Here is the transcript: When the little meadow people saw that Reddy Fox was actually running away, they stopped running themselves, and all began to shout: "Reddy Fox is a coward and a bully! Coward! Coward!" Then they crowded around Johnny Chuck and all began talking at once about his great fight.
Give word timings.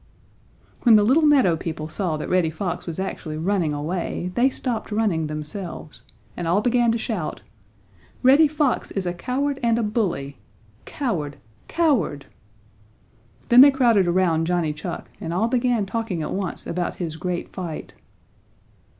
When 0.81 0.95
the 0.95 1.03
little 1.03 1.27
meadow 1.27 1.55
people 1.55 1.87
saw 1.87 2.17
that 2.17 2.27
Reddy 2.27 2.49
Fox 2.49 2.87
was 2.87 2.99
actually 2.99 3.37
running 3.37 3.71
away, 3.71 4.31
they 4.33 4.49
stopped 4.49 4.91
running 4.91 5.27
themselves, 5.27 6.01
and 6.35 6.47
all 6.47 6.59
began 6.59 6.91
to 6.93 6.97
shout: 6.97 7.43
"Reddy 8.23 8.47
Fox 8.47 8.89
is 8.89 9.05
a 9.05 9.13
coward 9.13 9.59
and 9.61 9.77
a 9.77 9.83
bully! 9.83 10.39
Coward! 10.85 11.37
Coward!" 11.67 12.25
Then 13.49 13.61
they 13.61 13.69
crowded 13.69 14.07
around 14.07 14.47
Johnny 14.47 14.73
Chuck 14.73 15.07
and 15.19 15.35
all 15.35 15.47
began 15.47 15.85
talking 15.85 16.23
at 16.23 16.31
once 16.33 16.65
about 16.65 16.95
his 16.95 17.15
great 17.15 17.53
fight. 17.53 17.93